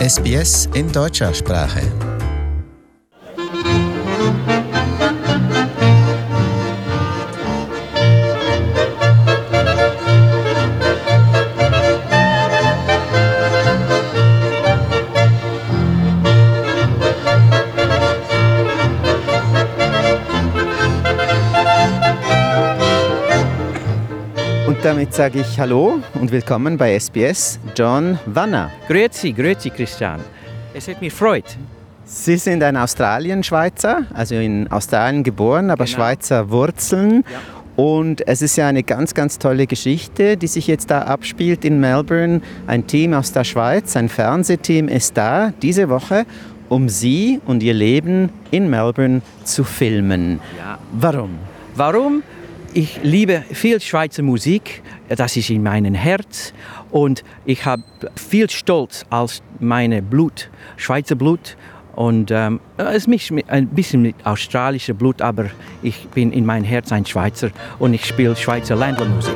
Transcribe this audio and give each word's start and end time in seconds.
SBS 0.00 0.66
in 0.72 0.90
deutscher 0.90 1.34
Sprache. 1.34 2.19
Und 24.80 24.86
damit 24.86 25.12
sage 25.12 25.40
ich 25.40 25.60
Hallo 25.60 25.98
und 26.14 26.32
willkommen 26.32 26.78
bei 26.78 26.98
SBS 26.98 27.60
John 27.76 28.18
Wanner. 28.24 28.70
Grüezi, 28.88 29.32
grüezi 29.32 29.68
Christian. 29.68 30.20
Es 30.72 30.88
hat 30.88 31.02
mich 31.02 31.12
freut. 31.12 31.44
Sie 32.06 32.38
sind 32.38 32.62
ein 32.62 32.78
Australien-Schweizer, 32.78 34.04
also 34.14 34.36
in 34.36 34.72
Australien 34.72 35.22
geboren, 35.22 35.70
aber 35.70 35.84
Genau. 35.84 35.96
Schweizer 35.96 36.48
Wurzeln. 36.48 37.24
Ja. 37.30 37.84
Und 37.84 38.26
es 38.26 38.40
ist 38.40 38.56
ja 38.56 38.68
eine 38.68 38.82
ganz, 38.82 39.12
ganz 39.12 39.38
tolle 39.38 39.66
Geschichte, 39.66 40.38
die 40.38 40.46
sich 40.46 40.66
jetzt 40.66 40.90
da 40.90 41.02
abspielt 41.02 41.66
in 41.66 41.78
Melbourne. 41.78 42.40
Ein 42.66 42.86
Team 42.86 43.12
aus 43.12 43.32
der 43.32 43.44
Schweiz, 43.44 43.94
ein 43.96 44.08
Fernsehteam 44.08 44.88
ist 44.88 45.14
da 45.14 45.52
diese 45.60 45.90
Woche, 45.90 46.24
um 46.70 46.88
Sie 46.88 47.38
und 47.44 47.62
Ihr 47.62 47.74
Leben 47.74 48.30
in 48.50 48.70
Melbourne 48.70 49.20
zu 49.44 49.62
filmen. 49.62 50.40
Ja. 50.56 50.78
Warum? 50.92 51.38
Warum? 51.74 52.22
Ich 52.72 53.00
liebe 53.02 53.42
viel 53.50 53.80
Schweizer 53.80 54.22
Musik, 54.22 54.82
das 55.08 55.36
ist 55.36 55.50
in 55.50 55.64
meinem 55.64 55.94
Herz. 55.94 56.52
Und 56.92 57.24
ich 57.44 57.64
habe 57.64 57.82
viel 58.14 58.48
Stolz 58.48 59.04
als 59.10 59.42
meine 59.58 60.02
Blut, 60.02 60.48
Schweizer 60.76 61.16
Blut. 61.16 61.56
Und 61.96 62.30
ähm, 62.30 62.60
es 62.76 63.08
mischt 63.08 63.32
ein 63.48 63.66
bisschen 63.68 64.02
mit 64.02 64.14
australischer 64.24 64.94
Blut, 64.94 65.20
aber 65.20 65.46
ich 65.82 66.06
bin 66.10 66.30
in 66.30 66.46
meinem 66.46 66.64
Herz 66.64 66.92
ein 66.92 67.04
Schweizer. 67.04 67.50
Und 67.80 67.92
ich 67.92 68.04
spiele 68.04 68.36
Schweizer 68.36 68.76
Ländlermusik. 68.76 69.34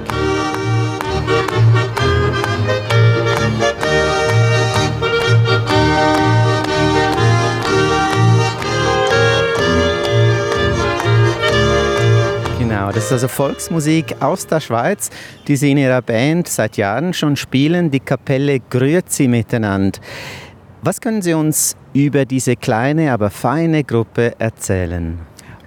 Das 13.05 13.11
ist 13.11 13.23
also 13.25 13.29
Volksmusik 13.29 14.17
aus 14.21 14.47
der 14.47 14.61
Schweiz, 14.61 15.11
die 15.47 15.57
Sie 15.57 15.73
in 15.73 15.77
Ihrer 15.77 16.01
Band 16.01 16.49
seit 16.49 16.79
Jahren 16.79 17.13
schon 17.13 17.37
spielen, 17.37 17.91
die 17.91 18.01
Kapelle 18.01 18.61
Grüezi 18.61 19.29
miteinander. 19.29 19.99
Was 20.81 21.03
können 21.03 21.21
Sie 21.21 21.35
uns 21.35 21.77
über 21.93 22.25
diese 22.25 22.57
kleine, 22.57 23.13
aber 23.13 23.29
feine 23.29 23.85
Gruppe 23.85 24.33
erzählen? 24.39 25.19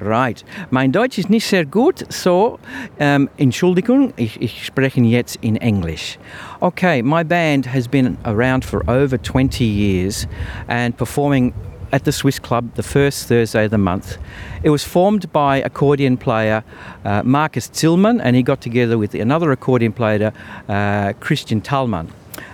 Right. 0.01 0.43
Mein 0.71 0.91
Deutsch 0.91 1.19
ist 1.19 1.29
nicht 1.29 1.45
sehr 1.45 1.67
gut, 1.67 2.11
so 2.11 2.57
ähm, 2.99 3.29
Entschuldigung, 3.37 4.13
ich, 4.15 4.41
ich 4.41 4.65
spreche 4.65 5.01
jetzt 5.01 5.37
in 5.41 5.57
English. 5.57 6.17
Okay, 6.59 7.03
my 7.03 7.23
band 7.23 7.71
has 7.71 7.87
been 7.87 8.17
around 8.23 8.65
for 8.65 8.81
over 8.89 9.21
20 9.21 9.63
years 9.63 10.27
and 10.67 10.97
performing 10.97 11.53
at 11.91 12.03
the 12.03 12.11
Swiss 12.11 12.39
Club 12.39 12.73
the 12.75 12.83
first 12.83 13.27
Thursday 13.27 13.65
of 13.65 13.71
the 13.71 13.77
month. 13.77 14.17
It 14.63 14.69
was 14.69 14.83
formed 14.83 15.31
by 15.31 15.57
accordion 15.57 16.17
player 16.17 16.63
uh, 17.05 17.23
Marcus 17.23 17.67
Tillman 17.69 18.19
and 18.21 18.35
he 18.35 18.43
got 18.43 18.61
together 18.61 18.97
with 18.97 19.13
another 19.15 19.51
accordion 19.51 19.93
player, 19.93 20.33
uh, 20.67 21.13
Christian 21.19 21.61
Tallman. 21.61 22.11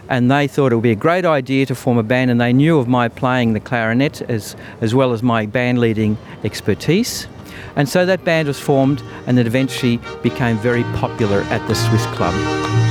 And 0.10 0.30
they 0.30 0.48
thought 0.48 0.72
it 0.72 0.76
would 0.76 0.84
be 0.84 0.92
a 0.92 0.96
great 0.96 1.26
idea 1.26 1.66
to 1.66 1.76
form 1.76 1.98
a 1.98 2.04
band 2.04 2.30
and 2.30 2.40
they 2.40 2.54
knew 2.54 2.78
of 2.78 2.88
my 2.88 3.08
playing 3.08 3.54
the 3.54 3.60
clarinet 3.60 4.22
as, 4.24 4.56
as 4.82 4.94
well 4.94 5.14
as 5.14 5.24
my 5.24 5.46
band 5.46 5.80
leading 5.80 6.18
expertise. 6.44 7.28
And 7.76 7.90
so 7.90 8.06
that 8.06 8.24
band 8.24 8.48
was 8.48 8.60
formed 8.60 9.02
and 9.26 9.40
it 9.40 9.48
eventually 9.48 10.00
became 10.22 10.58
very 10.58 10.84
popular 10.96 11.42
at 11.44 11.68
the 11.68 11.76
swiss 11.76 12.06
club 12.08 12.83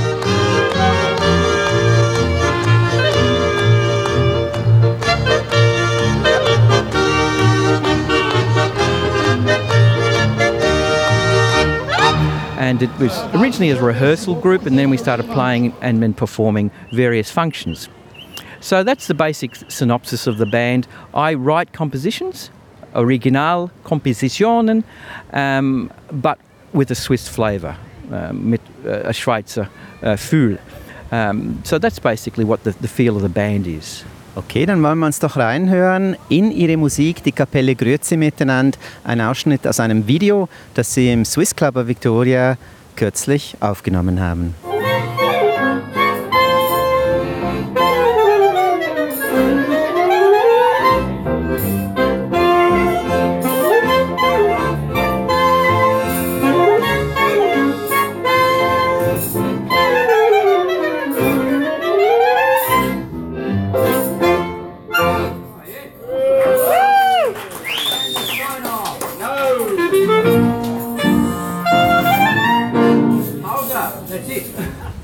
and 12.73 12.81
it 12.81 12.97
was 12.97 13.15
originally 13.35 13.69
as 13.69 13.77
a 13.77 13.83
rehearsal 13.83 14.33
group 14.33 14.65
and 14.65 14.79
then 14.79 14.89
we 14.89 14.97
started 14.97 15.27
playing 15.27 15.75
and 15.81 16.01
then 16.01 16.11
performing 16.11 16.71
various 16.91 17.29
functions. 17.29 17.87
So 18.61 18.83
that's 18.83 19.05
the 19.05 19.13
basic 19.13 19.55
synopsis 19.69 20.25
of 20.25 20.39
the 20.39 20.47
band. 20.47 20.87
I 21.13 21.35
write 21.35 21.71
compositions 21.71 22.49
original 22.95 23.69
compositionen 23.83 24.83
um, 25.33 25.91
but 26.11 26.39
with 26.73 26.89
a 26.89 26.95
swiss 26.95 27.27
flavour 27.27 27.75
um, 28.11 28.49
mit 28.49 28.61
uh, 28.85 29.09
a 29.09 29.13
schweizer 29.13 29.69
uh, 30.01 30.17
Fühl. 30.17 30.57
Um, 31.11 31.61
so 31.63 31.77
that's 31.77 31.99
basically 31.99 32.43
what 32.43 32.63
the, 32.63 32.71
the 32.71 32.87
feel 32.87 33.15
of 33.15 33.21
the 33.21 33.29
band 33.29 33.67
is 33.67 34.03
Okay, 34.35 34.65
dann 34.65 34.81
wollen 34.81 34.97
wir 34.97 35.05
uns 35.05 35.19
doch 35.19 35.37
reinhören 35.37 36.15
in 36.27 36.49
Ihre 36.49 36.75
Musik, 36.75 37.23
die 37.23 37.31
Kapelle 37.31 37.75
Grüezi 37.75 38.17
miteinander. 38.17 38.79
Ein 39.03 39.21
Ausschnitt 39.21 39.67
aus 39.67 39.79
einem 39.79 40.07
Video, 40.07 40.49
das 40.73 40.91
Sie 40.91 41.11
im 41.11 41.23
Swiss 41.23 41.55
Club 41.55 41.75
Victoria 41.87 42.57
kürzlich 42.95 43.55
aufgenommen 43.59 44.19
haben. 44.19 44.55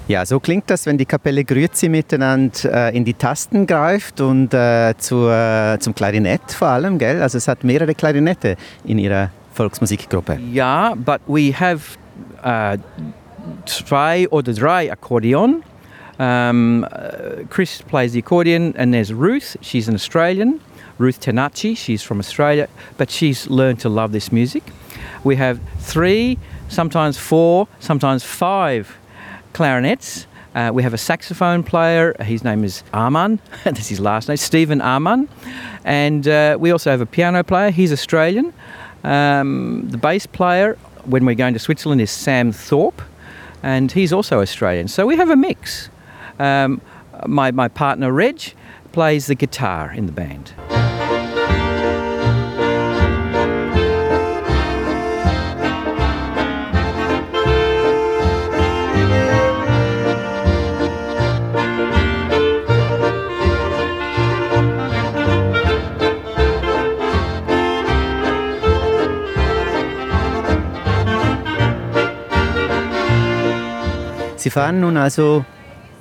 Ja, 0.09 0.25
so 0.25 0.39
klingt 0.39 0.67
das, 0.71 0.87
wenn 0.87 0.97
die 0.97 1.05
Kapelle 1.05 1.43
Grüezi 1.43 1.87
miteinander 1.87 2.89
äh, 2.89 2.97
in 2.97 3.05
die 3.05 3.13
Tasten 3.13 3.67
greift 3.67 4.19
und 4.21 4.51
äh, 4.55 4.95
zur, 4.97 5.31
äh, 5.31 5.77
zum 5.77 5.93
Klarinett 5.93 6.51
vor 6.51 6.69
allem, 6.69 6.97
gell? 6.97 7.21
Also 7.21 7.37
es 7.37 7.47
hat 7.47 7.63
mehrere 7.63 7.93
Klarinette 7.93 8.57
in 8.85 8.97
ihrer 8.97 9.29
Volksmusikgruppe. 9.53 10.39
Yeah, 10.51 10.95
but 10.95 11.21
we 11.27 11.53
have 11.53 11.95
uh, 12.43 12.77
zwei 13.67 14.27
oder 14.29 14.51
drei 14.51 14.91
accordion. 14.91 15.61
Um, 16.17 16.83
uh, 16.85 17.45
Chris 17.47 17.83
plays 17.83 18.13
the 18.13 18.19
accordion, 18.19 18.73
and 18.77 18.91
there's 18.91 19.13
Ruth. 19.13 19.59
She's 19.61 19.87
an 19.87 19.93
Australian. 19.93 20.59
Ruth 20.97 21.19
Tenachi. 21.19 21.77
She's 21.77 22.01
from 22.01 22.17
Australia, 22.17 22.67
but 22.97 23.11
she's 23.11 23.47
learned 23.47 23.79
to 23.81 23.89
love 23.89 24.11
this 24.11 24.31
music. 24.31 24.63
We 25.23 25.35
have 25.35 25.59
three, 25.77 26.39
sometimes 26.67 27.15
four, 27.19 27.67
sometimes 27.79 28.23
five 28.23 28.98
clarinets. 29.53 30.27
Uh, 30.55 30.71
we 30.73 30.81
have 30.81 30.93
a 30.93 30.97
saxophone 30.97 31.63
player. 31.63 32.15
His 32.21 32.43
name 32.43 32.63
is 32.63 32.83
Arman. 32.93 33.39
That's 33.63 33.87
his 33.87 33.99
last 33.99 34.27
name, 34.27 34.37
Stephen 34.37 34.79
Arman. 34.79 35.27
And 35.83 36.27
uh, 36.27 36.57
we 36.59 36.71
also 36.71 36.89
have 36.89 37.01
a 37.01 37.05
piano 37.05 37.43
player. 37.43 37.69
He's 37.69 37.91
Australian. 37.91 38.53
Um, 39.03 39.87
the 39.89 39.97
bass 39.97 40.25
player, 40.25 40.77
when 41.05 41.25
we're 41.25 41.35
going 41.35 41.53
to 41.53 41.59
Switzerland, 41.59 42.01
is 42.01 42.11
Sam 42.11 42.51
Thorpe, 42.51 43.01
and 43.63 43.91
he's 43.91 44.11
also 44.11 44.41
Australian. 44.41 44.87
So 44.87 45.05
we 45.05 45.15
have 45.17 45.29
a 45.29 45.35
mix. 45.35 45.89
Um, 46.39 46.81
my, 47.27 47.51
my 47.51 47.67
partner 47.67 48.11
Reg 48.11 48.53
plays 48.91 49.27
the 49.27 49.35
guitar 49.35 49.91
in 49.93 50.05
the 50.07 50.11
band. 50.11 50.53
Sie 74.39 74.49
fahren 74.49 74.79
nun 74.79 74.95
also 74.95 75.43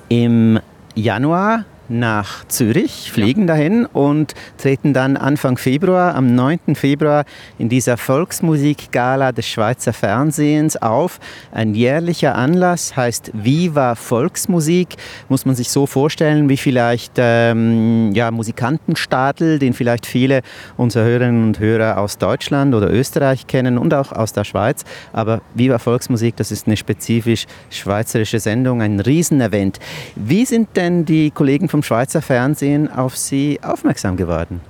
im 0.07 0.59
Januar 0.95 1.65
nach 1.89 2.45
Zürich, 2.47 3.11
fliegen 3.11 3.41
ja. 3.41 3.47
dahin 3.47 3.85
und 3.85 4.33
treten 4.57 4.93
dann 4.93 5.17
Anfang 5.17 5.57
Februar, 5.57 6.15
am 6.15 6.35
9. 6.35 6.75
Februar, 6.75 7.25
in 7.57 7.69
dieser 7.69 7.97
Volksmusikgala 7.97 9.31
des 9.31 9.47
Schweizer 9.47 9.93
Fernsehens 9.93 10.77
auf. 10.77 11.19
Ein 11.51 11.73
jährlicher 11.73 12.35
Anlass 12.35 12.95
heißt 12.95 13.31
Viva 13.33 13.95
Volksmusik. 13.95 14.95
Muss 15.27 15.45
man 15.45 15.55
sich 15.55 15.69
so 15.69 15.85
vorstellen, 15.85 16.49
wie 16.49 16.57
vielleicht 16.57 17.13
ähm, 17.17 18.11
ja, 18.13 18.31
Musikantenstadel, 18.31 19.59
den 19.59 19.73
vielleicht 19.73 20.05
viele 20.05 20.41
unserer 20.77 21.05
Hörerinnen 21.05 21.43
und 21.43 21.59
Hörer 21.59 21.97
aus 21.97 22.17
Deutschland 22.17 22.75
oder 22.75 22.91
Österreich 22.91 23.47
kennen 23.47 23.77
und 23.77 23.93
auch 23.93 24.11
aus 24.11 24.33
der 24.33 24.43
Schweiz. 24.43 24.83
Aber 25.13 25.41
Viva 25.55 25.79
Volksmusik, 25.79 26.35
das 26.35 26.51
ist 26.51 26.67
eine 26.67 26.77
spezifisch 26.77 27.45
schweizerische 27.69 28.39
Sendung, 28.39 28.81
ein 28.81 28.99
Riesenevent. 28.99 29.79
Wie 30.15 30.45
sind 30.45 30.75
denn 30.75 31.05
die 31.05 31.31
Kollegen 31.31 31.69
vom 31.69 31.78
Schweizer 31.83 32.21
Fernsehen 32.21 32.91
auf 32.91 33.17
Sie 33.17 33.59
aufmerksam 33.61 34.17
geworden? 34.17 34.61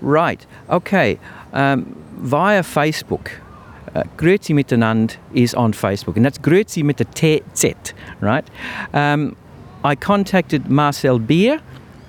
Right, 0.00 0.46
okay. 0.68 1.18
Um, 1.52 1.96
via 2.18 2.62
Facebook. 2.62 3.30
Uh, 3.94 4.02
Grüezi 4.18 4.52
miteinander 4.52 5.14
is 5.32 5.54
on 5.54 5.72
Facebook, 5.72 6.16
and 6.16 6.24
that's 6.24 6.38
Grüezi 6.38 6.82
mit 6.82 6.98
der 6.98 7.06
TZ, 7.06 7.94
right? 8.20 8.44
Um, 8.92 9.36
I 9.84 9.94
contacted 9.94 10.68
Marcel 10.68 11.18
Beer, 11.18 11.60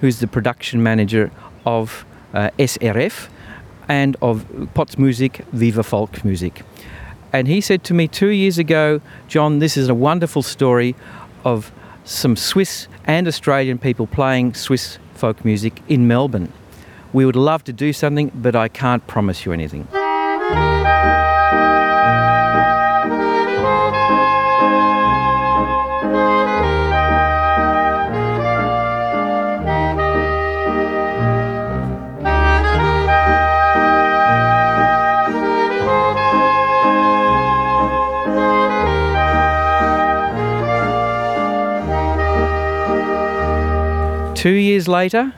who's 0.01 0.19
the 0.19 0.27
production 0.27 0.83
manager 0.83 1.31
of 1.65 2.05
uh, 2.33 2.49
SRF 2.57 3.29
and 3.87 4.17
of 4.21 4.45
Potts 4.73 4.97
Music, 4.97 5.43
Viva 5.53 5.83
Folk 5.83 6.25
Music. 6.25 6.63
And 7.31 7.47
he 7.47 7.61
said 7.61 7.83
to 7.85 7.93
me 7.93 8.07
two 8.07 8.29
years 8.29 8.57
ago, 8.57 9.01
John, 9.27 9.59
this 9.59 9.77
is 9.77 9.89
a 9.89 9.95
wonderful 9.95 10.41
story 10.41 10.95
of 11.45 11.71
some 12.07 12.35
Swiss 12.35 12.87
and 13.03 13.27
Australian 13.27 13.77
people 13.77 14.07
playing 14.07 14.53
Swiss 14.53 14.97
folk 15.13 15.43
music 15.43 15.81
in 15.87 16.07
Melbourne. 16.07 16.51
We 17.11 17.25
would 17.25 17.35
love 17.35 17.63
to 17.65 17.73
do 17.73 17.91
something, 17.93 18.31
but 18.33 18.55
I 18.55 18.69
can't 18.69 19.05
promise 19.07 19.45
you 19.45 19.51
anything. 19.51 19.87
Two 44.37 44.51
years 44.51 44.87
later, 44.87 45.33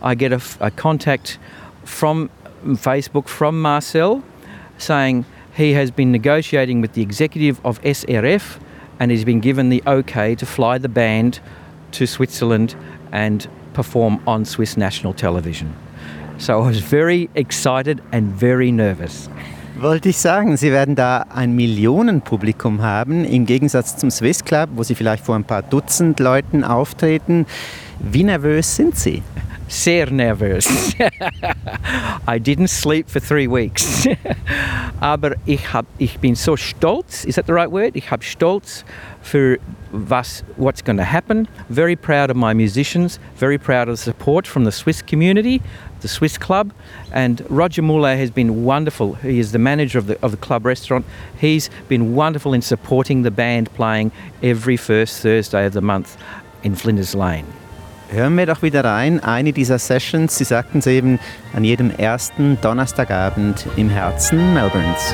I 0.00 0.14
get 0.14 0.32
a, 0.32 0.40
a 0.60 0.70
contact 0.70 1.36
from 1.84 2.30
Facebook 2.62 3.26
from 3.26 3.60
Marcel 3.60 4.22
saying 4.78 5.24
he 5.56 5.72
has 5.72 5.90
been 5.90 6.12
negotiating 6.12 6.80
with 6.80 6.92
the 6.92 7.02
executive 7.02 7.60
of 7.66 7.82
SRF 7.82 8.60
and 9.00 9.10
he's 9.10 9.24
been 9.24 9.40
given 9.40 9.68
the 9.68 9.82
okay 9.84 10.36
to 10.36 10.46
fly 10.46 10.78
the 10.78 10.88
band 10.88 11.40
to 11.90 12.06
Switzerland 12.06 12.76
and 13.10 13.48
perform 13.72 14.22
on 14.28 14.44
Swiss 14.44 14.76
national 14.76 15.12
television. 15.12 15.74
So 16.38 16.62
I 16.62 16.68
was 16.68 16.78
very 16.78 17.28
excited 17.34 18.00
and 18.12 18.30
very 18.30 18.70
nervous. 18.70 19.28
Wollte 19.78 20.08
ich 20.08 20.16
sagen, 20.16 20.56
Sie 20.56 20.72
werden 20.72 20.94
da 20.94 21.26
ein 21.28 21.54
Millionenpublikum 21.54 22.80
haben, 22.80 23.26
im 23.26 23.44
Gegensatz 23.44 23.98
zum 23.98 24.10
Swiss 24.10 24.42
Club, 24.42 24.70
wo 24.74 24.82
Sie 24.82 24.94
vielleicht 24.94 25.22
vor 25.22 25.34
ein 25.34 25.44
paar 25.44 25.62
Dutzend 25.62 26.18
Leuten 26.18 26.64
auftreten. 26.64 27.44
Wie 27.98 28.24
nervös 28.24 28.74
sind 28.74 28.96
Sie? 28.96 29.22
Sehr 29.68 30.10
nervös. 30.10 30.66
I 32.26 32.38
didn't 32.38 32.68
sleep 32.68 33.10
for 33.10 33.20
three 33.20 33.46
weeks. 33.46 34.08
Aber 35.00 35.34
ich, 35.44 35.70
hab, 35.74 35.84
ich 35.98 36.18
bin 36.20 36.36
so 36.36 36.56
stolz, 36.56 37.24
is 37.24 37.34
that 37.34 37.46
the 37.46 37.52
right 37.52 37.70
word? 37.70 37.96
Ich 37.96 38.10
habe 38.10 38.24
Stolz 38.24 38.82
für 39.20 39.58
was, 39.92 40.42
what's 40.56 40.82
going 40.82 40.96
to 40.96 41.04
happen. 41.04 41.48
Very 41.68 41.96
proud 41.96 42.30
of 42.30 42.36
my 42.36 42.54
musicians, 42.54 43.20
very 43.38 43.58
proud 43.58 43.88
of 43.88 43.98
the 43.98 44.04
support 44.04 44.46
from 44.46 44.64
the 44.64 44.72
Swiss 44.72 45.04
community, 45.04 45.60
the 46.06 46.12
Swiss 46.12 46.38
club. 46.38 46.72
And 47.12 47.44
Roger 47.50 47.82
Moulet 47.82 48.18
has 48.18 48.30
been 48.30 48.64
wonderful. 48.64 49.14
He 49.14 49.40
is 49.40 49.50
the 49.50 49.58
manager 49.58 49.98
of 49.98 50.06
the, 50.06 50.16
of 50.22 50.30
the 50.30 50.36
club 50.36 50.64
restaurant. 50.64 51.04
He's 51.40 51.68
been 51.88 52.14
wonderful 52.14 52.54
in 52.54 52.62
supporting 52.62 53.22
the 53.22 53.30
band 53.30 53.72
playing 53.74 54.12
every 54.42 54.76
first 54.76 55.20
Thursday 55.20 55.66
of 55.66 55.72
the 55.72 55.80
month 55.80 56.16
in 56.62 56.76
Flinders 56.76 57.14
Lane. 57.14 57.46
Hören 58.12 58.36
wir 58.36 58.46
doch 58.46 58.62
wieder 58.62 58.84
rein, 58.84 59.18
eine 59.18 59.52
dieser 59.52 59.80
Sessions, 59.80 60.38
Sie 60.38 60.44
sagten 60.44 60.78
es 60.78 60.86
eben, 60.86 61.18
an 61.52 61.64
jedem 61.64 61.90
ersten 61.90 62.56
Donnerstagabend 62.60 63.66
im 63.76 63.88
Herzen 63.88 64.54
Melbournes. 64.54 65.12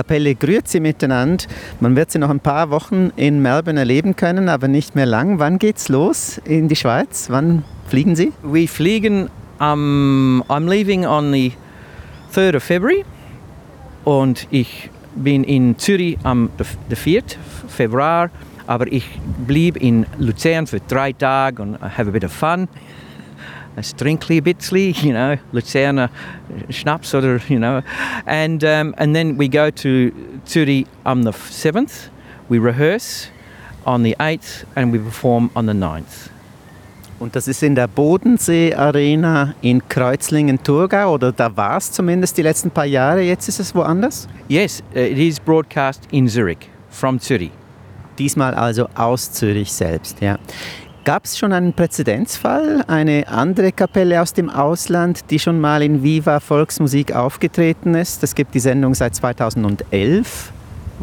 Kapelle 0.00 0.34
Grüezi 0.34 0.80
miteinander. 0.80 1.44
Man 1.78 1.94
wird 1.94 2.10
sie 2.10 2.18
noch 2.18 2.30
ein 2.30 2.40
paar 2.40 2.70
Wochen 2.70 3.12
in 3.16 3.42
Melbourne 3.42 3.78
erleben 3.78 4.16
können, 4.16 4.48
aber 4.48 4.66
nicht 4.66 4.94
mehr 4.94 5.04
lang. 5.04 5.38
Wann 5.38 5.58
geht's 5.58 5.90
los 5.90 6.40
in 6.46 6.68
die 6.68 6.76
Schweiz? 6.76 7.26
Wann 7.28 7.64
fliegen 7.86 8.16
Sie? 8.16 8.32
Wir 8.42 8.66
fliegen 8.66 9.28
um, 9.60 10.42
I'm 10.48 10.70
leaving 10.70 11.04
on 11.04 11.30
the 11.34 11.52
3rd 12.34 12.56
of 12.56 12.62
February 12.62 13.04
und 14.04 14.46
ich 14.50 14.88
bin 15.16 15.44
in 15.44 15.76
Zürich 15.76 16.16
am 16.22 16.48
4. 16.88 17.22
Februar, 17.68 18.30
aber 18.66 18.90
ich 18.90 19.04
blieb 19.46 19.76
in 19.76 20.06
Luzern 20.18 20.66
für 20.66 20.80
drei 20.80 21.12
Tage 21.12 21.60
und 21.60 21.78
have 21.78 22.08
a 22.08 22.10
bit 22.10 22.24
of 22.24 22.32
fun. 22.32 22.68
A 23.76 23.82
strinkly 23.82 24.40
bitsly, 24.40 25.02
you 25.02 25.12
know, 25.12 25.36
Luzerner 25.52 26.10
schnapps 26.68 27.14
or, 27.14 27.40
you 27.48 27.58
know. 27.58 27.82
And, 28.26 28.62
um, 28.64 28.94
and 28.98 29.14
then 29.14 29.36
we 29.36 29.48
go 29.48 29.70
to 29.70 30.12
Zürich 30.46 30.86
on 31.06 31.22
the 31.22 31.32
7th, 31.32 32.08
we 32.48 32.58
rehearse 32.58 33.28
on 33.86 34.02
the 34.02 34.16
8th 34.18 34.64
and 34.76 34.92
we 34.92 34.98
perform 34.98 35.50
on 35.54 35.66
the 35.66 35.72
9th. 35.72 36.30
Und 37.20 37.36
das 37.36 37.48
ist 37.48 37.62
in 37.62 37.74
der 37.74 37.86
Bodensee 37.86 38.74
Arena 38.74 39.54
in 39.60 39.86
Kreuzlingen-Thurgau 39.86 41.12
oder 41.12 41.32
da 41.32 41.54
war 41.54 41.76
es 41.76 41.92
zumindest 41.92 42.38
die 42.38 42.42
letzten 42.42 42.70
paar 42.70 42.86
Jahre. 42.86 43.20
Jetzt 43.20 43.46
ist 43.46 43.60
es 43.60 43.74
woanders? 43.74 44.26
Yes, 44.48 44.82
uh, 44.94 44.98
it 44.98 45.18
is 45.18 45.38
broadcast 45.38 46.08
in 46.12 46.26
Zurich, 46.28 46.70
from 46.88 47.20
Zürich. 47.20 47.50
Diesmal 48.18 48.54
also 48.54 48.88
aus 48.94 49.32
Zürich 49.32 49.70
selbst, 49.70 50.22
ja. 50.22 50.38
Gab 51.04 51.24
es 51.24 51.38
schon 51.38 51.54
einen 51.54 51.72
Präzedenzfall, 51.72 52.84
eine 52.86 53.26
andere 53.26 53.72
Kapelle 53.72 54.20
aus 54.20 54.34
dem 54.34 54.50
Ausland, 54.50 55.30
die 55.30 55.38
schon 55.38 55.58
mal 55.58 55.82
in 55.82 56.02
Viva 56.02 56.40
Volksmusik 56.40 57.14
aufgetreten 57.14 57.94
ist? 57.94 58.22
Es 58.22 58.34
gibt 58.34 58.54
die 58.54 58.60
Sendung 58.60 58.94
seit 58.94 59.14
2011. 59.14 60.52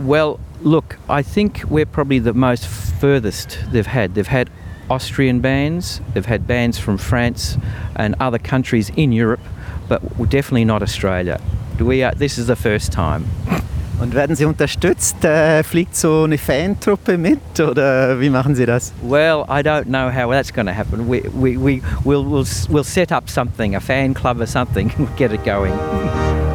Well, 0.06 0.38
look, 0.64 1.00
I 1.10 1.24
think 1.24 1.66
we're 1.72 1.88
probably 1.88 2.20
the 2.20 2.34
most 2.34 2.68
furthest 3.02 3.58
they've 3.72 3.92
had. 3.92 4.14
They've 4.14 4.32
had 4.32 4.52
Austrian 4.88 5.42
bands, 5.42 6.00
they've 6.14 6.30
had 6.30 6.46
bands 6.46 6.78
from 6.78 7.00
France 7.00 7.58
and 7.96 8.16
other 8.20 8.38
countries 8.38 8.92
in 8.96 9.12
Europe, 9.12 9.42
but 9.90 10.02
definitely 10.30 10.66
not 10.66 10.84
Australia. 10.84 11.42
We 11.80 12.04
are, 12.04 12.14
this 12.14 12.38
is 12.38 12.46
the 12.46 12.56
first 12.56 12.92
time. 12.92 13.26
Und 14.00 14.14
werden 14.14 14.36
Sie 14.36 14.46
unterstützt? 14.46 15.24
Äh, 15.26 15.64
fliegt 15.64 15.96
so 15.96 16.24
eine 16.24 16.38
Fantruppe 16.38 17.18
mit 17.18 17.60
oder 17.60 18.20
wie 18.20 18.30
machen 18.30 18.56
Sie 18.56 18.66
das? 18.66 18.94
Well, 19.02 19.44
I 19.50 19.62
don't 19.62 19.86
know 19.86 20.12
how 20.12 20.30
that's 20.32 20.54
going 20.54 20.68
to 20.68 20.74
happen. 20.74 21.10
We, 21.10 21.24
we, 21.34 21.58
we, 21.58 21.82
we'll, 22.04 22.24
we'll, 22.24 22.46
we'll 22.70 22.84
set 22.84 23.12
up 23.12 23.30
something, 23.30 23.76
a 23.76 23.82
fan 23.82 24.14
club 24.14 24.40
or 24.40 24.48
something, 24.48 24.92
get 25.18 25.32
it 25.32 25.44
going. 25.44 25.74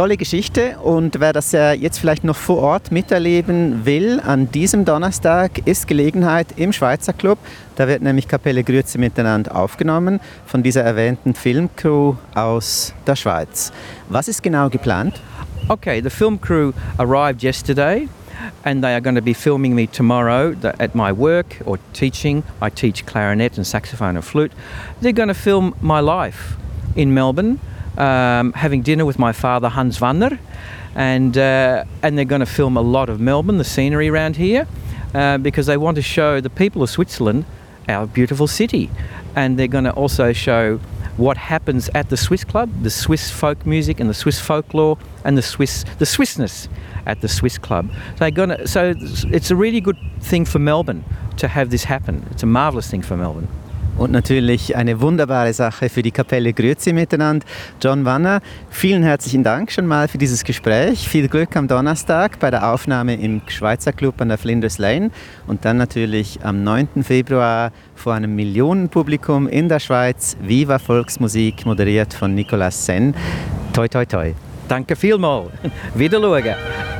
Tolle 0.00 0.16
Geschichte 0.16 0.78
und 0.78 1.20
wer 1.20 1.34
das 1.34 1.52
ja 1.52 1.74
jetzt 1.74 1.98
vielleicht 1.98 2.24
noch 2.24 2.34
vor 2.34 2.56
Ort 2.56 2.90
miterleben 2.90 3.84
will, 3.84 4.18
an 4.24 4.50
diesem 4.50 4.86
Donnerstag 4.86 5.66
ist 5.66 5.86
Gelegenheit 5.86 6.46
im 6.56 6.72
Schweizer 6.72 7.12
Club. 7.12 7.38
Da 7.76 7.86
wird 7.86 8.00
nämlich 8.00 8.26
Kapelle 8.26 8.64
Grüezi 8.64 8.96
miteinander 8.96 9.54
aufgenommen 9.54 10.18
von 10.46 10.62
dieser 10.62 10.80
erwähnten 10.84 11.34
Filmcrew 11.34 12.14
aus 12.34 12.94
der 13.06 13.14
Schweiz. 13.14 13.74
Was 14.08 14.26
ist 14.28 14.42
genau 14.42 14.70
geplant? 14.70 15.20
Okay, 15.68 16.00
the 16.02 16.08
film 16.08 16.40
crew 16.40 16.72
arrived 16.96 17.42
yesterday 17.42 18.08
and 18.64 18.82
they 18.82 18.94
are 18.94 19.02
going 19.02 19.16
to 19.16 19.22
be 19.22 19.34
filming 19.34 19.74
me 19.74 19.86
tomorrow 19.86 20.54
at 20.78 20.94
my 20.94 21.12
work 21.14 21.60
or 21.66 21.78
teaching. 21.92 22.42
I 22.62 22.70
teach 22.70 23.04
clarinet 23.04 23.58
and 23.58 23.66
saxophone 23.66 24.16
and 24.16 24.24
flute. 24.24 24.52
They're 25.02 25.12
going 25.12 25.28
to 25.28 25.34
film 25.34 25.74
my 25.82 26.00
life 26.00 26.56
in 26.96 27.12
Melbourne, 27.12 27.60
um, 27.98 28.52
having 28.52 28.82
dinner 28.82 29.04
with 29.04 29.18
my 29.18 29.32
father 29.32 29.68
Hans 29.68 30.00
Wanner, 30.00 30.38
and 30.94 31.36
uh, 31.36 31.84
and 32.02 32.16
they're 32.16 32.24
going 32.24 32.40
to 32.40 32.46
film 32.46 32.76
a 32.76 32.82
lot 32.82 33.08
of 33.08 33.20
Melbourne, 33.20 33.58
the 33.58 33.64
scenery 33.64 34.08
around 34.08 34.36
here, 34.36 34.66
uh, 35.14 35.38
because 35.38 35.66
they 35.66 35.76
want 35.76 35.96
to 35.96 36.02
show 36.02 36.40
the 36.40 36.50
people 36.50 36.82
of 36.82 36.90
Switzerland 36.90 37.44
our 37.88 38.06
beautiful 38.06 38.46
city, 38.46 38.90
and 39.34 39.58
they're 39.58 39.66
going 39.66 39.84
to 39.84 39.92
also 39.92 40.32
show 40.32 40.78
what 41.16 41.36
happens 41.36 41.90
at 41.94 42.08
the 42.08 42.16
Swiss 42.16 42.44
Club, 42.44 42.70
the 42.82 42.90
Swiss 42.90 43.30
folk 43.30 43.66
music 43.66 44.00
and 44.00 44.08
the 44.08 44.14
Swiss 44.14 44.40
folklore 44.40 44.96
and 45.24 45.36
the 45.36 45.42
Swiss 45.42 45.84
the 45.98 46.06
Swissness 46.06 46.68
at 47.06 47.20
the 47.20 47.28
Swiss 47.28 47.58
Club. 47.58 47.90
They're 48.16 48.30
gonna, 48.30 48.66
so 48.66 48.94
it's 48.98 49.50
a 49.50 49.56
really 49.56 49.80
good 49.80 49.98
thing 50.20 50.44
for 50.44 50.58
Melbourne 50.58 51.04
to 51.36 51.48
have 51.48 51.70
this 51.70 51.84
happen. 51.84 52.26
It's 52.30 52.42
a 52.42 52.46
marvelous 52.46 52.90
thing 52.90 53.02
for 53.02 53.16
Melbourne. 53.16 53.48
Und 54.00 54.12
natürlich 54.12 54.76
eine 54.76 55.02
wunderbare 55.02 55.52
Sache 55.52 55.90
für 55.90 56.00
die 56.00 56.10
Kapelle 56.10 56.54
Grüezi 56.54 56.94
miteinander. 56.94 57.44
John 57.82 58.06
Wanner, 58.06 58.40
vielen 58.70 59.02
herzlichen 59.02 59.44
Dank 59.44 59.70
schon 59.70 59.84
mal 59.84 60.08
für 60.08 60.16
dieses 60.16 60.42
Gespräch. 60.42 61.06
Viel 61.06 61.28
Glück 61.28 61.54
am 61.54 61.68
Donnerstag 61.68 62.38
bei 62.40 62.50
der 62.50 62.72
Aufnahme 62.72 63.16
im 63.16 63.42
Schweizer 63.46 63.92
Club 63.92 64.18
an 64.22 64.28
der 64.30 64.38
Flinders 64.38 64.78
Lane 64.78 65.10
und 65.46 65.66
dann 65.66 65.76
natürlich 65.76 66.38
am 66.42 66.64
9. 66.64 67.04
Februar 67.04 67.72
vor 67.94 68.14
einem 68.14 68.34
Millionenpublikum 68.34 69.46
in 69.46 69.68
der 69.68 69.80
Schweiz. 69.80 70.34
Viva 70.40 70.78
Volksmusik, 70.78 71.66
moderiert 71.66 72.14
von 72.14 72.34
Nicolas 72.34 72.86
Senn. 72.86 73.14
Toi, 73.74 73.86
toi, 73.86 74.06
toi. 74.06 74.32
Danke 74.66 74.96
vielmals. 74.96 75.50
Wieder 75.94 76.20
schauen. 76.22 76.99